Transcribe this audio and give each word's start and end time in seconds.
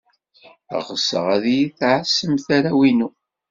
Ɣseɣ 0.87 1.25
ad 1.35 1.43
iyi-tɛassemt 1.51 2.47
arraw-inu. 2.55 3.09